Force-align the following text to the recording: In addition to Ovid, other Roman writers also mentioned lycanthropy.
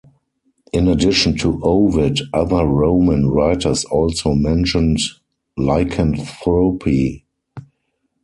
In 0.73 0.87
addition 0.87 1.37
to 1.37 1.59
Ovid, 1.61 2.21
other 2.33 2.65
Roman 2.65 3.29
writers 3.29 3.85
also 3.85 4.33
mentioned 4.33 4.97
lycanthropy. 5.59 7.23